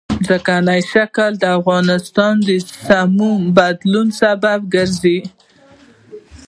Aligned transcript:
ځمکنی 0.25 0.79
شکل 0.93 1.31
د 1.37 1.43
افغانستان 1.59 2.33
د 2.47 2.49
موسم 3.17 3.41
د 3.49 3.53
بدلون 3.57 4.07
سبب 4.21 4.59
کېږي. 4.73 5.17